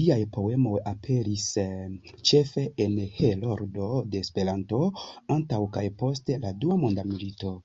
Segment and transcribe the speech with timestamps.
[0.00, 1.46] Liaj poemoj aperis
[2.32, 4.84] ĉefe en Heroldo de Esperanto
[5.40, 7.58] antaŭ kaj post la Dua Mondmilito.